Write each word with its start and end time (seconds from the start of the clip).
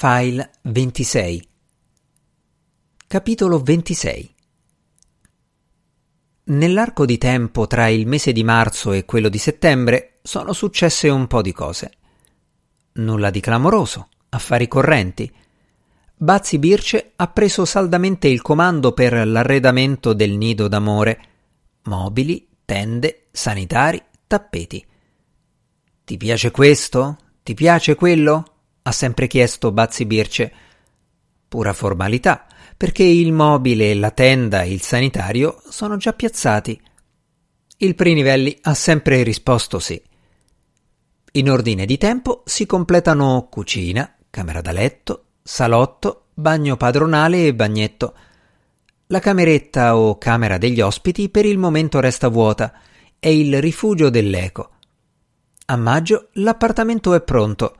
File 0.00 0.52
26 0.62 1.48
Capitolo 3.08 3.60
26 3.60 4.34
Nell'arco 6.44 7.04
di 7.04 7.18
tempo 7.18 7.66
tra 7.66 7.88
il 7.88 8.06
mese 8.06 8.30
di 8.30 8.44
marzo 8.44 8.92
e 8.92 9.04
quello 9.04 9.28
di 9.28 9.38
settembre 9.38 10.20
sono 10.22 10.52
successe 10.52 11.08
un 11.08 11.26
po' 11.26 11.42
di 11.42 11.50
cose. 11.50 11.90
Nulla 12.92 13.30
di 13.30 13.40
clamoroso, 13.40 14.10
affari 14.28 14.68
correnti. 14.68 15.28
Bazzi 16.14 16.60
Birce 16.60 17.14
ha 17.16 17.26
preso 17.26 17.64
saldamente 17.64 18.28
il 18.28 18.40
comando 18.40 18.92
per 18.92 19.26
l'arredamento 19.26 20.12
del 20.12 20.36
nido 20.36 20.68
d'amore. 20.68 21.22
Mobili, 21.86 22.46
tende, 22.64 23.26
sanitari, 23.32 24.00
tappeti. 24.28 24.86
Ti 26.04 26.16
piace 26.16 26.52
questo? 26.52 27.16
Ti 27.42 27.54
piace 27.54 27.96
quello? 27.96 28.57
Ha 28.88 28.92
sempre 28.92 29.26
chiesto 29.26 29.70
Bazzi 29.70 30.06
Birce. 30.06 30.52
Pura 31.46 31.74
formalità, 31.74 32.46
perché 32.74 33.02
il 33.02 33.32
mobile, 33.32 33.92
la 33.94 34.10
tenda 34.10 34.62
e 34.62 34.72
il 34.72 34.80
sanitario 34.80 35.60
sono 35.68 35.98
già 35.98 36.14
piazzati. 36.14 36.80
Il 37.76 37.94
Prinivelli 37.94 38.56
ha 38.62 38.72
sempre 38.72 39.22
risposto 39.22 39.78
sì. 39.78 40.02
In 41.32 41.50
ordine 41.50 41.84
di 41.84 41.98
tempo 41.98 42.42
si 42.46 42.64
completano 42.64 43.48
cucina, 43.50 44.16
camera 44.30 44.62
da 44.62 44.72
letto, 44.72 45.24
salotto, 45.42 46.28
bagno 46.32 46.78
padronale 46.78 47.46
e 47.46 47.54
bagnetto. 47.54 48.14
La 49.08 49.20
cameretta 49.20 49.98
o 49.98 50.16
camera 50.16 50.56
degli 50.56 50.80
ospiti 50.80 51.28
per 51.28 51.44
il 51.44 51.58
momento 51.58 52.00
resta 52.00 52.28
vuota, 52.28 52.72
è 53.18 53.28
il 53.28 53.60
rifugio 53.60 54.08
dell'eco. 54.08 54.70
A 55.66 55.76
maggio 55.76 56.28
l'appartamento 56.32 57.12
è 57.12 57.20
pronto. 57.20 57.76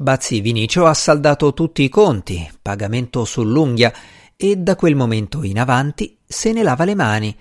Bazzi 0.00 0.40
Vinicio 0.40 0.86
ha 0.86 0.94
saldato 0.94 1.52
tutti 1.52 1.82
i 1.82 1.88
conti, 1.88 2.48
pagamento 2.62 3.24
sull'unghia, 3.24 3.92
e 4.36 4.54
da 4.54 4.76
quel 4.76 4.94
momento 4.94 5.42
in 5.42 5.58
avanti 5.58 6.18
se 6.24 6.52
ne 6.52 6.62
lava 6.62 6.84
le 6.84 6.94
mani. 6.94 7.36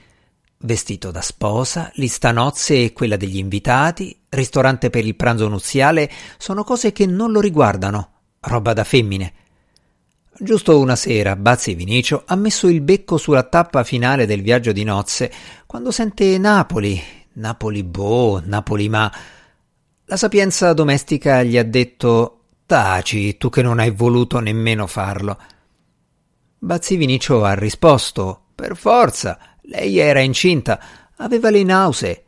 Vestito 0.61 1.11
da 1.11 1.21
sposa, 1.21 1.91
lista 1.97 2.31
nozze 2.31 2.85
e 2.85 2.93
quella 2.93 3.15
degli 3.15 3.37
invitati, 3.37 4.23
ristorante 4.29 4.89
per 4.89 5.05
il 5.05 5.15
pranzo 5.15 5.47
nuziale, 5.47 6.09
sono 6.39 6.63
cose 6.63 6.91
che 6.91 7.05
non 7.05 7.31
lo 7.31 7.41
riguardano, 7.41 8.09
roba 8.39 8.73
da 8.73 8.83
femmine. 8.83 9.33
Giusto 10.39 10.79
una 10.79 10.95
sera 10.95 11.35
Bazzi 11.35 11.75
Vinicio 11.75 12.23
ha 12.25 12.35
messo 12.35 12.67
il 12.67 12.81
becco 12.81 13.17
sulla 13.17 13.43
tappa 13.43 13.83
finale 13.83 14.25
del 14.25 14.41
viaggio 14.41 14.71
di 14.71 14.83
nozze, 14.83 15.31
quando 15.67 15.91
sente 15.91 16.39
Napoli, 16.39 16.99
Napoli 17.33 17.83
boh, 17.83 18.41
Napoli 18.43 18.89
ma. 18.89 19.13
La 20.05 20.17
sapienza 20.17 20.73
domestica 20.73 21.43
gli 21.43 21.55
ha 21.57 21.63
detto 21.63 22.36
Taci, 22.67 23.37
tu 23.37 23.49
che 23.49 23.61
non 23.61 23.79
hai 23.79 23.91
voluto 23.91 24.41
nemmeno 24.41 24.87
farlo. 24.87 25.39
Bazzi 26.59 26.97
Vinicio 26.97 27.45
ha 27.45 27.53
risposto 27.53 28.47
Per 28.53 28.75
forza, 28.75 29.39
lei 29.61 29.99
era 29.99 30.19
incinta, 30.19 30.77
aveva 31.15 31.49
le 31.49 31.63
nausee. 31.63 32.23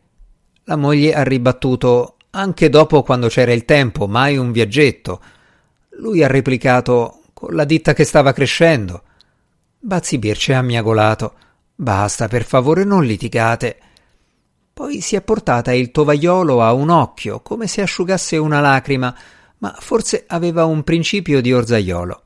La 0.63 0.77
moglie 0.77 1.13
ha 1.13 1.23
ribattuto 1.23 2.15
Anche 2.29 2.69
dopo 2.69 3.03
quando 3.03 3.27
c'era 3.27 3.51
il 3.51 3.65
tempo, 3.65 4.07
mai 4.07 4.37
un 4.37 4.53
viaggetto. 4.53 5.21
Lui 5.97 6.23
ha 6.23 6.27
replicato 6.27 7.23
Con 7.33 7.53
la 7.53 7.65
ditta 7.65 7.91
che 7.91 8.05
stava 8.05 8.31
crescendo. 8.31 9.03
Bazzi 9.77 10.17
Birce 10.19 10.53
ha 10.53 10.61
miagolato 10.61 11.33
Basta, 11.75 12.29
per 12.29 12.45
favore, 12.45 12.85
non 12.85 13.03
litigate. 13.03 13.77
Poi 14.73 15.01
si 15.01 15.17
è 15.17 15.21
portata 15.21 15.73
il 15.73 15.91
tovagliolo 15.91 16.61
a 16.61 16.71
un 16.71 16.87
occhio, 16.87 17.41
come 17.41 17.67
se 17.67 17.81
asciugasse 17.81 18.37
una 18.37 18.61
lacrima, 18.61 19.13
ma 19.59 19.75
forse 19.79 20.25
aveva 20.27 20.65
un 20.65 20.83
principio 20.83 21.41
di 21.41 21.53
orzaiolo. 21.53 22.23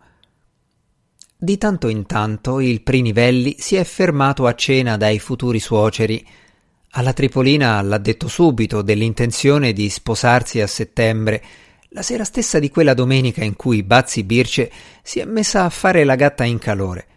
Di 1.37 1.57
tanto 1.57 1.89
in 1.89 2.05
tanto 2.05 2.59
il 2.59 2.81
Prinivelli 2.81 3.57
si 3.59 3.75
è 3.75 3.83
fermato 3.83 4.47
a 4.47 4.55
cena 4.55 4.95
dai 4.95 5.19
futuri 5.19 5.59
suoceri. 5.59 6.25
Alla 6.91 7.11
Tripolina 7.11 7.81
l'ha 7.81 7.97
detto 7.97 8.27
subito 8.27 8.81
dell'intenzione 8.81 9.73
di 9.73 9.89
sposarsi 9.89 10.61
a 10.61 10.67
settembre, 10.67 11.43
la 11.89 12.01
sera 12.01 12.23
stessa 12.23 12.59
di 12.59 12.69
quella 12.69 12.93
domenica 12.93 13.43
in 13.43 13.55
cui 13.55 13.83
Bazzi 13.83 14.23
Birce 14.23 14.71
si 15.03 15.19
è 15.19 15.25
messa 15.25 15.65
a 15.65 15.69
fare 15.69 16.03
la 16.03 16.15
gatta 16.15 16.43
in 16.43 16.59
calore. 16.59 17.07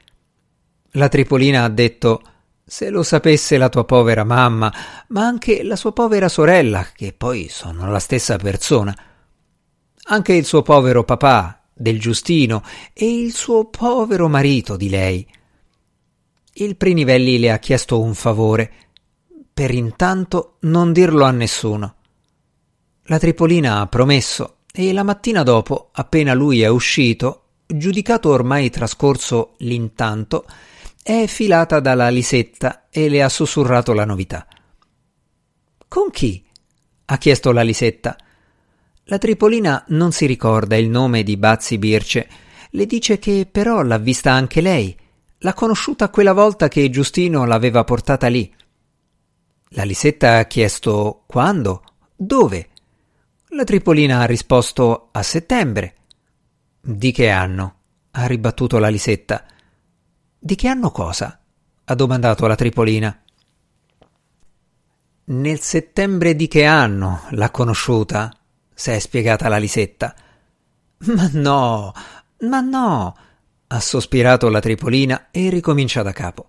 La 0.92 1.08
Tripolina 1.08 1.64
ha 1.64 1.68
detto 1.68 2.22
se 2.64 2.90
lo 2.90 3.04
sapesse 3.04 3.58
la 3.58 3.68
tua 3.68 3.84
povera 3.84 4.24
mamma, 4.24 4.72
ma 5.08 5.24
anche 5.24 5.62
la 5.62 5.76
sua 5.76 5.92
povera 5.92 6.28
sorella, 6.28 6.84
che 6.92 7.14
poi 7.16 7.48
sono 7.48 7.88
la 7.90 8.00
stessa 8.00 8.38
persona. 8.38 8.92
Anche 10.08 10.34
il 10.34 10.44
suo 10.44 10.62
povero 10.62 11.02
papà, 11.02 11.62
del 11.72 11.98
Giustino, 11.98 12.62
e 12.92 13.12
il 13.12 13.34
suo 13.34 13.64
povero 13.64 14.28
marito 14.28 14.76
di 14.76 14.88
lei. 14.88 15.26
Il 16.54 16.76
Prinivelli 16.76 17.38
le 17.38 17.50
ha 17.50 17.58
chiesto 17.58 18.00
un 18.00 18.14
favore, 18.14 18.72
per 19.52 19.72
intanto 19.72 20.58
non 20.60 20.92
dirlo 20.92 21.24
a 21.24 21.32
nessuno. 21.32 21.94
La 23.04 23.18
Tripolina 23.18 23.80
ha 23.80 23.86
promesso, 23.88 24.58
e 24.72 24.92
la 24.92 25.02
mattina 25.02 25.42
dopo, 25.42 25.90
appena 25.92 26.34
lui 26.34 26.62
è 26.62 26.68
uscito, 26.68 27.42
giudicato 27.66 28.30
ormai 28.30 28.70
trascorso 28.70 29.54
l'intanto, 29.58 30.44
è 31.02 31.26
filata 31.26 31.80
dalla 31.80 32.08
Lisetta 32.10 32.86
e 32.90 33.08
le 33.08 33.22
ha 33.22 33.28
sussurrato 33.28 33.92
la 33.92 34.04
novità. 34.04 34.46
Con 35.88 36.10
chi? 36.10 36.44
ha 37.06 37.18
chiesto 37.18 37.52
la 37.52 37.62
Lisetta. 37.62 38.16
La 39.08 39.18
Tripolina 39.18 39.84
non 39.88 40.10
si 40.10 40.26
ricorda 40.26 40.76
il 40.76 40.88
nome 40.88 41.22
di 41.22 41.36
Bazzi 41.36 41.78
Birce, 41.78 42.28
le 42.70 42.86
dice 42.86 43.20
che 43.20 43.46
però 43.48 43.82
l'ha 43.82 43.98
vista 43.98 44.32
anche 44.32 44.60
lei, 44.60 44.98
l'ha 45.38 45.54
conosciuta 45.54 46.10
quella 46.10 46.32
volta 46.32 46.66
che 46.66 46.90
Giustino 46.90 47.44
l'aveva 47.44 47.84
portata 47.84 48.26
lì. 48.26 48.52
La 49.70 49.84
Lisetta 49.84 50.38
ha 50.38 50.44
chiesto 50.46 51.22
quando, 51.28 51.84
dove. 52.16 52.70
La 53.50 53.62
Tripolina 53.62 54.22
ha 54.22 54.24
risposto 54.24 55.10
a 55.12 55.22
settembre. 55.22 55.94
Di 56.80 57.12
che 57.12 57.30
anno? 57.30 57.74
ha 58.10 58.26
ribattuto 58.26 58.78
la 58.78 58.88
Lisetta. 58.88 59.44
Di 60.36 60.56
che 60.56 60.66
anno 60.66 60.90
cosa? 60.90 61.38
ha 61.84 61.94
domandato 61.94 62.48
la 62.48 62.56
Tripolina. 62.56 63.22
Nel 65.26 65.60
settembre 65.60 66.34
di 66.34 66.48
che 66.48 66.64
anno 66.64 67.22
l'ha 67.30 67.52
conosciuta? 67.52 68.35
S'è 68.76 68.98
spiegata 68.98 69.48
la 69.48 69.56
Lisetta. 69.56 70.14
Ma 70.98 71.30
no, 71.32 71.92
ma 72.40 72.60
no, 72.60 73.16
ha 73.66 73.80
sospirato 73.80 74.50
la 74.50 74.60
Tripolina 74.60 75.28
e 75.30 75.48
ricomincia 75.48 76.02
da 76.02 76.12
capo. 76.12 76.48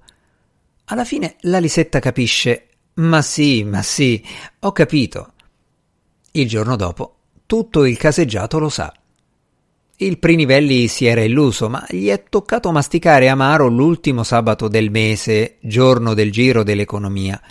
Alla 0.85 1.05
fine 1.05 1.37
la 1.41 1.59
Lisetta 1.59 1.99
capisce. 1.99 2.63
Ma 2.95 3.21
sì, 3.21 3.63
ma 3.63 3.81
sì, 3.81 4.21
ho 4.59 4.71
capito. 4.73 5.33
Il 6.31 6.47
giorno 6.47 6.75
dopo 6.75 7.17
tutto 7.47 7.85
il 7.85 7.97
caseggiato 7.97 8.59
lo 8.59 8.67
sa. 8.67 8.93
Il 9.99 10.19
Prinivelli 10.19 10.87
si 10.87 11.05
era 11.05 11.21
illuso, 11.21 11.69
ma 11.69 11.83
gli 11.89 12.09
è 12.09 12.23
toccato 12.29 12.71
masticare 12.71 13.29
amaro 13.29 13.67
l'ultimo 13.67 14.23
sabato 14.23 14.67
del 14.67 14.91
mese, 14.91 15.55
giorno 15.61 16.13
del 16.13 16.31
giro 16.31 16.63
dell'economia. 16.63 17.41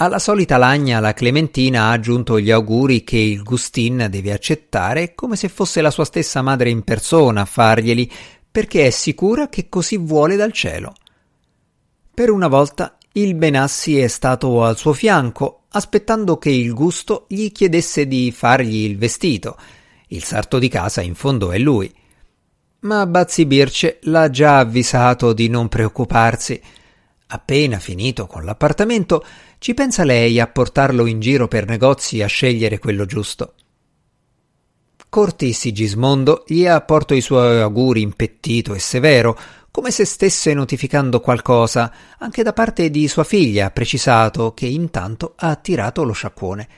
Alla 0.00 0.20
solita 0.20 0.58
lagna 0.58 1.00
la 1.00 1.12
Clementina 1.12 1.86
ha 1.86 1.90
aggiunto 1.90 2.38
gli 2.38 2.52
auguri 2.52 3.02
che 3.02 3.16
il 3.18 3.42
Gustin 3.42 4.06
deve 4.08 4.32
accettare 4.32 5.12
come 5.12 5.34
se 5.34 5.48
fosse 5.48 5.80
la 5.80 5.90
sua 5.90 6.04
stessa 6.04 6.40
madre 6.40 6.70
in 6.70 6.84
persona 6.84 7.40
a 7.40 7.44
farglieli, 7.44 8.08
perché 8.48 8.86
è 8.86 8.90
sicura 8.90 9.48
che 9.48 9.68
così 9.68 9.96
vuole 9.96 10.36
dal 10.36 10.52
cielo. 10.52 10.94
Per 12.14 12.30
una 12.30 12.46
volta 12.46 12.96
il 13.14 13.34
Benassi 13.34 13.98
è 13.98 14.06
stato 14.06 14.62
al 14.62 14.76
suo 14.76 14.92
fianco, 14.92 15.62
aspettando 15.70 16.38
che 16.38 16.50
il 16.50 16.74
gusto 16.74 17.24
gli 17.28 17.50
chiedesse 17.50 18.06
di 18.06 18.30
fargli 18.30 18.84
il 18.84 18.96
vestito. 18.98 19.56
Il 20.06 20.22
sarto 20.22 20.60
di 20.60 20.68
casa 20.68 21.00
in 21.00 21.16
fondo 21.16 21.50
è 21.50 21.58
lui. 21.58 21.92
Ma 22.80 23.04
Bazzi 23.04 23.46
Birce 23.46 23.98
l'ha 24.02 24.30
già 24.30 24.58
avvisato 24.58 25.32
di 25.32 25.48
non 25.48 25.66
preoccuparsi. 25.66 26.62
Appena 27.30 27.78
finito 27.78 28.26
con 28.26 28.44
l'appartamento, 28.44 29.22
ci 29.58 29.74
pensa 29.74 30.02
lei 30.02 30.40
a 30.40 30.46
portarlo 30.46 31.04
in 31.04 31.20
giro 31.20 31.46
per 31.46 31.66
negozi 31.66 32.22
a 32.22 32.26
scegliere 32.26 32.78
quello 32.78 33.04
giusto. 33.04 33.52
Corti 35.10 35.52
Sigismondo 35.52 36.44
gli 36.46 36.66
ha 36.66 36.80
porto 36.80 37.12
i 37.12 37.20
suoi 37.20 37.60
auguri 37.60 38.00
impettito 38.00 38.74
e 38.74 38.78
severo, 38.78 39.38
come 39.70 39.90
se 39.90 40.06
stesse 40.06 40.54
notificando 40.54 41.20
qualcosa, 41.20 41.92
anche 42.18 42.42
da 42.42 42.54
parte 42.54 42.88
di 42.88 43.06
sua 43.08 43.24
figlia 43.24 43.70
precisato 43.70 44.54
che 44.54 44.66
intanto 44.66 45.34
ha 45.36 45.54
tirato 45.56 46.04
lo 46.04 46.12
sciacquone. 46.12 46.68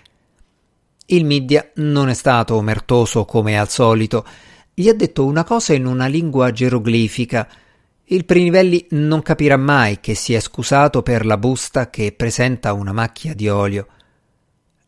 Il 1.06 1.24
Middia 1.24 1.70
non 1.76 2.08
è 2.08 2.14
stato 2.14 2.56
omertoso 2.56 3.24
come 3.24 3.56
al 3.56 3.68
solito, 3.68 4.26
gli 4.74 4.88
ha 4.88 4.94
detto 4.94 5.24
una 5.24 5.44
cosa 5.44 5.74
in 5.74 5.86
una 5.86 6.06
lingua 6.06 6.50
geroglifica, 6.50 7.48
il 8.12 8.24
Prinivelli 8.24 8.86
non 8.90 9.22
capirà 9.22 9.56
mai 9.56 10.00
che 10.00 10.14
si 10.14 10.34
è 10.34 10.40
scusato 10.40 11.00
per 11.02 11.24
la 11.24 11.36
busta 11.36 11.90
che 11.90 12.10
presenta 12.10 12.72
una 12.72 12.92
macchia 12.92 13.34
di 13.34 13.48
olio. 13.48 13.86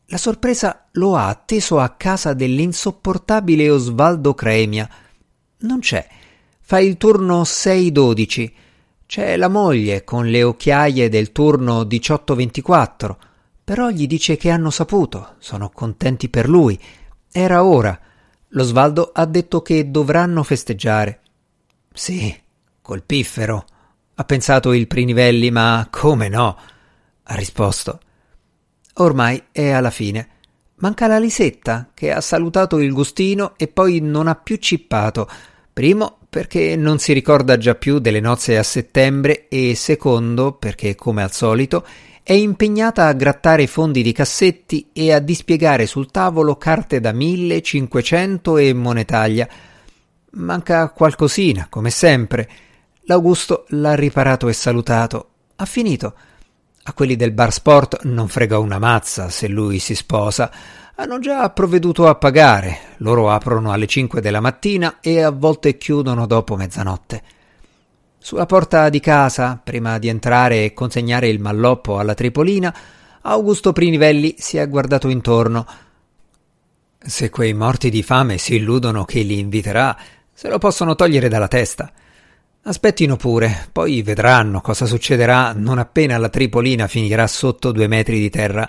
La 0.06 0.16
sorpresa 0.16 0.88
lo 0.92 1.14
ha 1.14 1.28
atteso 1.28 1.78
a 1.78 1.90
casa 1.90 2.32
dell'insopportabile 2.34 3.70
Osvaldo 3.70 4.34
Cremia. 4.34 4.90
Non 5.58 5.78
c'è. 5.78 6.04
Fa 6.60 6.80
il 6.80 6.96
turno 6.96 7.42
6-12. 7.42 8.52
C'è 9.06 9.36
la 9.36 9.48
moglie 9.48 10.02
con 10.02 10.26
le 10.26 10.42
occhiaie 10.42 11.08
del 11.08 11.30
turno 11.30 11.82
18-24. 11.82 13.16
Però 13.62 13.88
gli 13.90 14.08
dice 14.08 14.36
che 14.36 14.50
hanno 14.50 14.70
saputo. 14.70 15.36
Sono 15.38 15.70
contenti 15.70 16.28
per 16.28 16.48
lui. 16.48 16.76
Era 17.30 17.62
ora. 17.62 17.96
Lo 18.48 18.64
Svaldo 18.64 19.12
ha 19.14 19.24
detto 19.26 19.62
che 19.62 19.92
dovranno 19.92 20.42
festeggiare. 20.42 21.20
Sì, 21.92 22.34
col 22.82 23.02
piffero. 23.02 23.64
Ha 24.14 24.24
pensato 24.24 24.72
il 24.72 24.86
Prinivelli, 24.86 25.50
ma 25.50 25.86
come 25.90 26.28
no? 26.28 26.58
Ha 27.22 27.34
risposto. 27.34 28.00
Ormai 28.94 29.44
è 29.50 29.70
alla 29.70 29.90
fine. 29.90 30.28
Manca 30.76 31.06
la 31.06 31.18
Lisetta, 31.18 31.90
che 31.94 32.12
ha 32.12 32.20
salutato 32.20 32.78
il 32.80 32.92
Gustino 32.92 33.54
e 33.56 33.68
poi 33.68 34.00
non 34.00 34.26
ha 34.26 34.34
più 34.34 34.56
cippato. 34.56 35.28
Primo, 35.72 36.18
perché 36.28 36.76
non 36.76 36.98
si 36.98 37.12
ricorda 37.12 37.56
già 37.56 37.74
più 37.74 38.00
delle 38.00 38.20
nozze 38.20 38.58
a 38.58 38.62
settembre 38.62 39.48
e 39.48 39.74
secondo, 39.76 40.52
perché, 40.52 40.94
come 40.94 41.22
al 41.22 41.32
solito, 41.32 41.86
è 42.24 42.32
impegnata 42.32 43.06
a 43.06 43.12
grattare 43.14 43.66
fondi 43.66 44.02
di 44.02 44.12
cassetti 44.12 44.90
e 44.92 45.12
a 45.12 45.18
dispiegare 45.18 45.86
sul 45.86 46.10
tavolo 46.10 46.56
carte 46.56 47.00
da 47.00 47.12
mille, 47.12 47.62
cinquecento 47.62 48.58
e 48.58 48.72
monetaglia. 48.72 49.48
Manca 50.32 50.90
qualcosina, 50.90 51.66
come 51.70 51.90
sempre. 51.90 52.48
L'Augusto 53.06 53.64
l'ha 53.68 53.94
riparato 53.94 54.48
e 54.48 54.52
salutato. 54.52 55.28
Ha 55.56 55.64
finito. 55.64 56.14
A 56.84 56.92
quelli 56.92 57.16
del 57.16 57.32
bar 57.32 57.52
sport 57.52 58.04
non 58.04 58.28
frega 58.28 58.58
una 58.58 58.78
mazza 58.78 59.28
se 59.28 59.48
lui 59.48 59.80
si 59.80 59.94
sposa. 59.96 60.50
Hanno 60.94 61.18
già 61.18 61.50
provveduto 61.50 62.06
a 62.06 62.14
pagare. 62.14 62.78
Loro 62.98 63.30
aprono 63.30 63.72
alle 63.72 63.86
cinque 63.86 64.20
della 64.20 64.40
mattina 64.40 64.98
e 65.00 65.20
a 65.20 65.30
volte 65.30 65.78
chiudono 65.78 66.26
dopo 66.26 66.54
mezzanotte. 66.54 67.22
Sulla 68.18 68.46
porta 68.46 68.88
di 68.88 69.00
casa, 69.00 69.60
prima 69.62 69.98
di 69.98 70.06
entrare 70.06 70.64
e 70.64 70.72
consegnare 70.72 71.26
il 71.26 71.40
malloppo 71.40 71.98
alla 71.98 72.14
Tripolina, 72.14 72.72
Augusto 73.22 73.72
Prinivelli 73.72 74.36
si 74.38 74.58
è 74.58 74.68
guardato 74.68 75.08
intorno. 75.08 75.66
Se 76.98 77.30
quei 77.30 77.52
morti 77.52 77.90
di 77.90 78.04
fame 78.04 78.38
si 78.38 78.54
illudono 78.54 79.04
che 79.04 79.22
li 79.22 79.40
inviterà, 79.40 79.96
se 80.32 80.48
lo 80.48 80.58
possono 80.58 80.94
togliere 80.94 81.28
dalla 81.28 81.48
testa. 81.48 81.92
Aspettino 82.64 83.16
pure, 83.16 83.66
poi 83.72 84.02
vedranno 84.02 84.60
cosa 84.60 84.86
succederà 84.86 85.52
non 85.52 85.78
appena 85.78 86.16
la 86.16 86.28
Tripolina 86.28 86.86
finirà 86.86 87.26
sotto 87.26 87.72
due 87.72 87.88
metri 87.88 88.20
di 88.20 88.30
terra. 88.30 88.68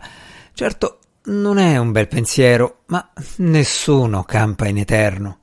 Certo, 0.52 0.98
non 1.26 1.60
è 1.60 1.78
un 1.78 1.92
bel 1.92 2.08
pensiero, 2.08 2.80
ma 2.88 3.08
nessuno 3.38 4.24
campa 4.24 4.68
in 4.68 4.80
eterno. 4.80 5.43